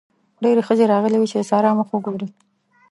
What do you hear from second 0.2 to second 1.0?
ډېرې ښځې